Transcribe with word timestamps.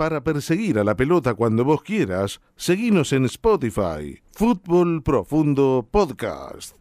Para 0.00 0.24
perseguir 0.24 0.78
a 0.78 0.82
la 0.82 0.96
pelota 0.96 1.34
cuando 1.34 1.62
vos 1.62 1.82
quieras, 1.82 2.40
seguinos 2.56 3.12
en 3.12 3.26
Spotify, 3.26 4.18
Fútbol 4.32 5.02
Profundo 5.02 5.86
Podcast. 5.90 6.74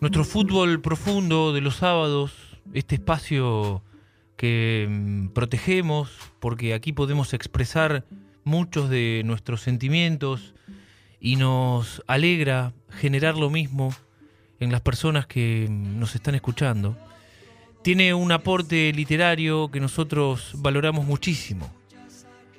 Nuestro 0.00 0.24
fútbol 0.24 0.80
profundo 0.80 1.52
de 1.52 1.60
los 1.60 1.74
sábados, 1.74 2.60
este 2.72 2.94
espacio 2.94 3.82
que 4.36 4.86
mm, 4.88 5.28
protegemos 5.30 6.12
porque 6.38 6.72
aquí 6.72 6.92
podemos 6.92 7.34
expresar 7.34 8.04
muchos 8.44 8.88
de 8.88 9.22
nuestros 9.24 9.60
sentimientos 9.60 10.54
y 11.18 11.34
nos 11.34 12.00
alegra 12.06 12.74
generar 12.90 13.36
lo 13.36 13.50
mismo 13.50 13.92
en 14.60 14.72
las 14.72 14.80
personas 14.80 15.26
que 15.26 15.66
mm, 15.68 15.98
nos 15.98 16.14
están 16.14 16.34
escuchando. 16.34 16.96
Tiene 17.82 18.12
un 18.14 18.32
aporte 18.32 18.92
literario 18.92 19.70
que 19.70 19.80
nosotros 19.80 20.52
valoramos 20.56 21.04
muchísimo. 21.06 21.70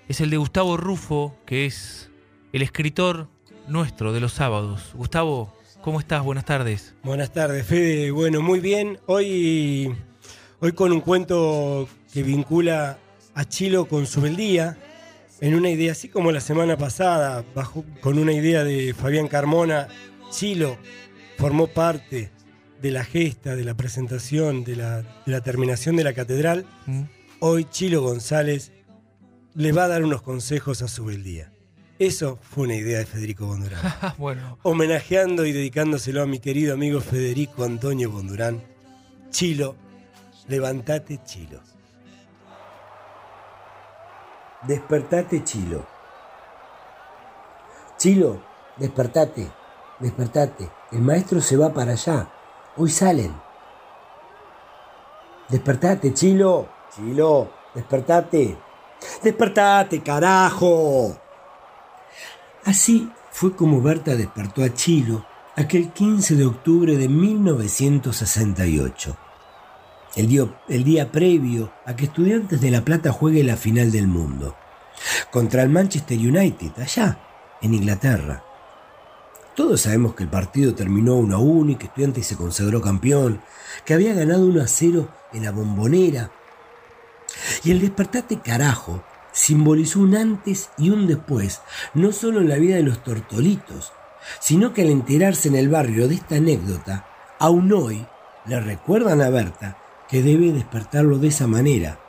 Es 0.07 0.21
el 0.21 0.29
de 0.29 0.37
Gustavo 0.37 0.77
Rufo, 0.77 1.35
que 1.45 1.65
es 1.65 2.09
el 2.51 2.61
escritor 2.61 3.27
nuestro 3.67 4.11
de 4.13 4.21
los 4.21 4.33
sábados. 4.33 4.91
Gustavo, 4.95 5.53
¿cómo 5.81 5.99
estás? 5.99 6.23
Buenas 6.23 6.45
tardes. 6.45 6.95
Buenas 7.03 7.31
tardes, 7.31 7.65
Fede. 7.65 8.09
Bueno, 8.11 8.41
muy 8.41 8.59
bien. 8.59 8.97
Hoy, 9.05 9.93
hoy 10.61 10.71
con 10.71 10.91
un 10.91 11.01
cuento 11.01 11.87
que 12.11 12.23
vincula 12.23 12.97
a 13.35 13.45
Chilo 13.45 13.85
con 13.85 14.07
su 14.07 14.21
beldía, 14.21 14.77
en 15.41 15.53
una 15.53 15.69
idea 15.69 15.91
así 15.91 16.09
como 16.09 16.31
la 16.31 16.41
semana 16.41 16.75
pasada, 16.75 17.45
bajo, 17.53 17.85
con 18.01 18.17
una 18.17 18.33
idea 18.33 18.63
de 18.63 18.93
Fabián 18.93 19.27
Carmona, 19.27 19.87
Chilo 20.31 20.77
formó 21.39 21.67
parte 21.67 22.31
de 22.81 22.91
la 22.91 23.05
gesta, 23.05 23.55
de 23.55 23.63
la 23.63 23.73
presentación, 23.73 24.65
de 24.65 24.75
la, 24.75 25.01
de 25.01 25.31
la 25.31 25.39
terminación 25.39 25.95
de 25.95 26.03
la 26.03 26.13
catedral. 26.13 26.65
¿Mm? 26.85 27.03
Hoy 27.39 27.63
Chilo 27.63 28.01
González 28.01 28.73
le 29.55 29.71
va 29.71 29.85
a 29.85 29.87
dar 29.87 30.03
unos 30.03 30.21
consejos 30.21 30.81
a 30.81 30.89
su 30.89 31.05
beldía. 31.05 31.53
Eso 31.97 32.37
fue 32.41 32.65
una 32.65 32.75
idea 32.75 32.99
de 32.99 33.05
Federico 33.05 33.45
Bondurán. 33.45 33.81
bueno, 34.17 34.59
Homenajeando 34.63 35.45
y 35.45 35.53
dedicándoselo 35.53 36.21
a 36.21 36.25
mi 36.25 36.39
querido 36.39 36.73
amigo 36.73 36.99
Federico 36.99 37.63
Antonio 37.63 38.11
Bondurán. 38.11 38.61
Chilo, 39.29 39.77
levantate 40.49 41.21
Chilo. 41.23 41.61
Despertate 44.67 45.41
Chilo. 45.45 45.87
Chilo, 47.97 48.41
despertate, 48.77 49.49
despertate. 49.99 50.69
El 50.91 51.01
maestro 51.01 51.41
se 51.41 51.57
va 51.57 51.73
para 51.73 51.93
allá. 51.93 52.29
Hoy 52.77 52.89
salen. 52.89 53.33
Despertate, 55.49 56.13
Chilo. 56.13 56.69
Chilo, 56.95 57.49
despertate. 57.73 58.57
Despertate, 59.23 60.01
carajo. 60.01 61.17
Así 62.65 63.09
fue 63.31 63.55
como 63.55 63.81
Berta 63.81 64.15
despertó 64.15 64.63
a 64.63 64.73
Chilo 64.73 65.25
aquel 65.55 65.91
15 65.91 66.35
de 66.35 66.45
octubre 66.45 66.97
de 66.97 67.07
1968. 67.07 69.17
El 70.15 70.27
día, 70.27 70.61
el 70.67 70.83
día 70.83 71.11
previo 71.11 71.71
a 71.85 71.95
que 71.95 72.05
Estudiantes 72.05 72.59
de 72.61 72.71
La 72.71 72.83
Plata 72.83 73.11
juegue 73.11 73.43
la 73.43 73.55
final 73.55 73.91
del 73.91 74.07
mundo. 74.07 74.55
Contra 75.31 75.63
el 75.63 75.69
Manchester 75.69 76.17
United, 76.17 76.71
allá, 76.77 77.19
en 77.61 77.73
Inglaterra. 77.73 78.43
Todos 79.59 79.81
sabemos 79.81 80.15
que 80.15 80.23
el 80.23 80.29
partido 80.29 80.73
terminó 80.73 81.17
1 81.17 81.35
a 81.35 81.39
1 81.39 81.71
y 81.71 81.75
que 81.75 81.87
Estudiantes 81.87 82.25
se 82.25 82.37
consagró 82.37 82.79
campeón, 82.79 83.41
que 83.83 83.93
había 83.93 84.13
ganado 84.13 84.45
1 84.45 84.61
a 84.61 84.67
0 84.67 85.09
en 85.33 85.43
la 85.43 85.51
bombonera. 85.51 86.31
Y 87.65 87.71
el 87.71 87.81
despertate 87.81 88.39
carajo 88.39 89.03
simbolizó 89.33 89.99
un 89.99 90.15
antes 90.15 90.69
y 90.77 90.91
un 90.91 91.07
después, 91.07 91.59
no 91.93 92.13
solo 92.13 92.39
en 92.39 92.47
la 92.47 92.55
vida 92.55 92.77
de 92.77 92.83
los 92.83 93.03
tortolitos, 93.03 93.91
sino 94.39 94.73
que 94.73 94.83
al 94.83 94.91
enterarse 94.91 95.49
en 95.49 95.57
el 95.57 95.67
barrio 95.67 96.07
de 96.07 96.15
esta 96.15 96.35
anécdota, 96.35 97.05
aún 97.37 97.69
hoy 97.73 98.07
le 98.45 98.61
recuerdan 98.61 99.21
a 99.21 99.29
Berta 99.29 99.77
que 100.07 100.23
debe 100.23 100.53
despertarlo 100.53 101.17
de 101.17 101.27
esa 101.27 101.47
manera, 101.47 101.99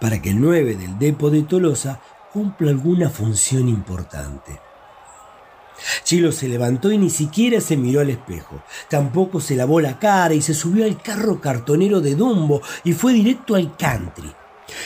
para 0.00 0.22
que 0.22 0.30
el 0.30 0.40
9 0.40 0.74
del 0.76 0.98
Depo 0.98 1.28
de 1.28 1.42
Tolosa 1.42 2.00
cumpla 2.32 2.70
alguna 2.70 3.10
función 3.10 3.68
importante. 3.68 4.58
Chilo 6.04 6.32
se 6.32 6.48
levantó 6.48 6.92
y 6.92 6.98
ni 6.98 7.10
siquiera 7.10 7.60
se 7.60 7.76
miró 7.76 8.00
al 8.00 8.10
espejo. 8.10 8.62
Tampoco 8.88 9.40
se 9.40 9.56
lavó 9.56 9.80
la 9.80 9.98
cara 9.98 10.34
y 10.34 10.42
se 10.42 10.54
subió 10.54 10.84
al 10.84 11.00
carro 11.00 11.40
cartonero 11.40 12.00
de 12.00 12.14
Dumbo 12.14 12.62
y 12.84 12.92
fue 12.92 13.12
directo 13.12 13.54
al 13.54 13.76
country. 13.76 14.32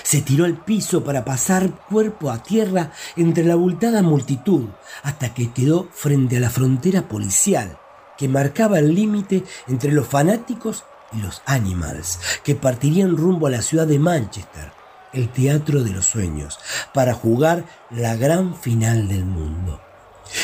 Se 0.03 0.23
tiró 0.23 0.45
al 0.45 0.57
piso 0.65 1.05
para 1.05 1.25
pasar 1.25 1.71
cuerpo 1.89 2.31
a 2.31 2.43
tierra 2.43 2.93
entre 3.17 3.45
la 3.45 3.55
abultada 3.55 4.03
multitud 4.03 4.67
hasta 5.03 5.35
que 5.35 5.53
quedó 5.53 5.89
frente 5.93 6.37
a 6.37 6.41
la 6.41 6.51
frontera 6.51 7.09
policial 7.09 7.79
que 8.19 8.29
marcaba 8.29 8.81
el 8.81 8.95
límite 8.95 9.45
entre 9.69 9.93
los 9.93 10.07
fanáticos 10.07 10.85
y 11.13 11.23
los 11.23 11.41
animals 11.47 12.19
que 12.45 12.55
partirían 12.55 13.17
rumbo 13.17 13.47
a 13.47 13.51
la 13.51 13.63
ciudad 13.63 13.87
de 13.87 13.99
Manchester, 13.99 14.73
el 15.13 15.31
teatro 15.31 15.83
de 15.83 15.91
los 15.91 16.05
sueños, 16.07 16.59
para 16.93 17.15
jugar 17.15 17.65
la 17.91 18.17
gran 18.17 18.55
final 18.57 19.09
del 19.09 19.25
mundo. 19.25 19.81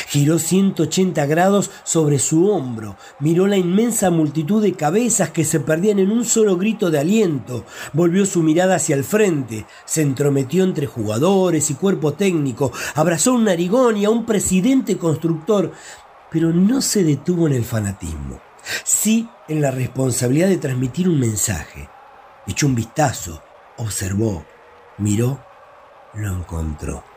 Giró 0.08 0.38
180 0.38 1.26
grados 1.26 1.70
sobre 1.84 2.18
su 2.18 2.48
hombro, 2.48 2.96
miró 3.20 3.46
la 3.46 3.56
inmensa 3.56 4.10
multitud 4.10 4.62
de 4.62 4.74
cabezas 4.74 5.30
que 5.30 5.44
se 5.44 5.60
perdían 5.60 5.98
en 5.98 6.10
un 6.10 6.24
solo 6.24 6.56
grito 6.56 6.90
de 6.90 6.98
aliento, 6.98 7.64
volvió 7.92 8.24
su 8.26 8.42
mirada 8.42 8.76
hacia 8.76 8.96
el 8.96 9.04
frente, 9.04 9.66
se 9.84 10.02
entrometió 10.02 10.64
entre 10.64 10.86
jugadores 10.86 11.70
y 11.70 11.74
cuerpo 11.74 12.14
técnico, 12.14 12.72
abrazó 12.94 13.32
a 13.32 13.34
un 13.34 13.44
narigón 13.44 13.96
y 13.96 14.04
a 14.04 14.10
un 14.10 14.24
presidente 14.24 14.96
constructor, 14.96 15.72
pero 16.30 16.52
no 16.52 16.80
se 16.80 17.04
detuvo 17.04 17.46
en 17.46 17.52
el 17.52 17.64
fanatismo, 17.64 18.40
sí 18.84 19.28
en 19.48 19.60
la 19.60 19.70
responsabilidad 19.70 20.48
de 20.48 20.58
transmitir 20.58 21.08
un 21.08 21.20
mensaje. 21.20 21.88
Echó 22.46 22.66
un 22.66 22.74
vistazo, 22.74 23.42
observó, 23.76 24.44
miró, 24.98 25.40
lo 26.14 26.28
encontró 26.28 27.13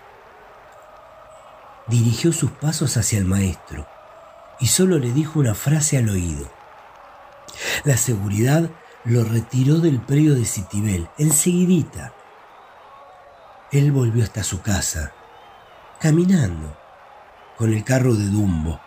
dirigió 1.87 2.33
sus 2.33 2.51
pasos 2.51 2.97
hacia 2.97 3.17
el 3.17 3.25
maestro 3.25 3.87
y 4.59 4.67
solo 4.67 4.97
le 4.99 5.11
dijo 5.11 5.39
una 5.39 5.55
frase 5.55 5.97
al 5.97 6.09
oído. 6.09 6.49
La 7.83 7.97
seguridad 7.97 8.69
lo 9.05 9.23
retiró 9.23 9.79
del 9.79 9.99
predio 10.01 10.35
de 10.35 10.45
Citibel, 10.45 11.09
enseguidita. 11.17 12.13
Él 13.71 13.91
volvió 13.91 14.23
hasta 14.23 14.43
su 14.43 14.61
casa, 14.61 15.13
caminando, 15.99 16.77
con 17.57 17.73
el 17.73 17.83
carro 17.83 18.15
de 18.15 18.25
Dumbo. 18.25 18.79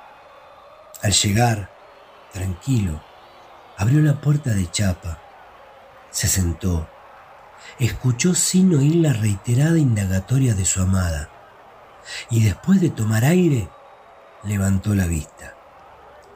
Al 1.02 1.12
llegar, 1.12 1.70
tranquilo, 2.32 3.02
abrió 3.78 4.00
la 4.00 4.20
puerta 4.20 4.50
de 4.50 4.70
chapa, 4.70 5.18
se 6.10 6.28
sentó, 6.28 6.88
escuchó 7.78 8.34
sin 8.34 8.74
oír 8.74 8.96
la 8.96 9.12
reiterada 9.12 9.78
indagatoria 9.78 10.54
de 10.54 10.64
su 10.64 10.82
amada 10.82 11.30
y 12.30 12.42
después 12.44 12.80
de 12.80 12.90
tomar 12.90 13.24
aire, 13.24 13.68
levantó 14.44 14.94
la 14.94 15.06
vista. 15.06 15.54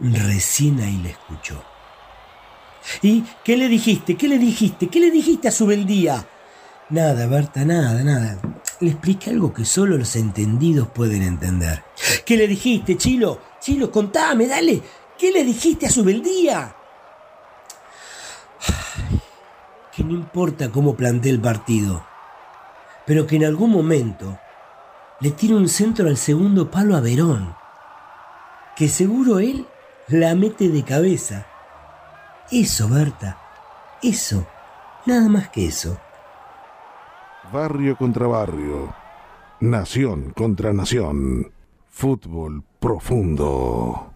Recién 0.00 0.80
ahí 0.80 1.00
la 1.02 1.10
escuchó. 1.10 1.62
¿Y 3.02 3.24
qué 3.42 3.56
le 3.56 3.68
dijiste? 3.68 4.16
¿Qué 4.16 4.28
le 4.28 4.38
dijiste? 4.38 4.88
¿Qué 4.88 5.00
le 5.00 5.10
dijiste 5.10 5.48
a 5.48 5.52
su 5.52 5.66
beldía? 5.66 6.26
Nada, 6.90 7.26
Berta, 7.26 7.64
nada, 7.64 8.02
nada. 8.02 8.38
Le 8.80 8.90
expliqué 8.90 9.30
algo 9.30 9.52
que 9.52 9.64
solo 9.64 9.96
los 9.96 10.16
entendidos 10.16 10.88
pueden 10.88 11.22
entender. 11.22 11.82
¿Qué 12.24 12.36
le 12.36 12.46
dijiste, 12.46 12.96
Chilo? 12.96 13.40
Chilo, 13.60 13.90
contame, 13.90 14.46
dale. 14.46 14.82
¿Qué 15.18 15.32
le 15.32 15.44
dijiste 15.44 15.86
a 15.86 15.90
su 15.90 16.04
beldía? 16.04 16.74
Que 19.94 20.04
no 20.04 20.12
importa 20.12 20.70
cómo 20.70 20.94
planteé 20.94 21.30
el 21.30 21.40
partido, 21.40 22.04
pero 23.06 23.26
que 23.26 23.36
en 23.36 23.44
algún 23.44 23.70
momento 23.70 24.38
le 25.24 25.30
tira 25.30 25.56
un 25.56 25.70
centro 25.70 26.06
al 26.06 26.18
segundo 26.18 26.70
palo 26.70 26.94
a 26.94 27.00
Verón, 27.00 27.56
que 28.76 28.88
seguro 28.88 29.38
él 29.38 29.66
la 30.08 30.34
mete 30.34 30.68
de 30.68 30.82
cabeza. 30.82 31.46
Eso, 32.50 32.90
Berta, 32.90 33.38
eso, 34.02 34.46
nada 35.06 35.30
más 35.30 35.48
que 35.48 35.68
eso. 35.68 35.98
Barrio 37.50 37.96
contra 37.96 38.26
barrio. 38.26 38.94
Nación 39.60 40.34
contra 40.36 40.74
nación. 40.74 41.50
Fútbol 41.88 42.62
profundo. 42.78 44.13